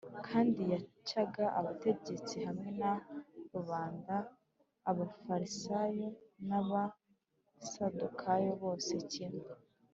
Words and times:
kandi 0.27 0.61
yacyahaga 0.73 1.45
abategetsi 1.59 2.35
hamwe 2.47 2.69
na 2.81 2.91
rubanda, 3.53 4.15
Abafarisayo 4.91 6.07
n’Abasadukayo 6.47 8.51
bose 8.63 8.93
kimwe 9.11 9.45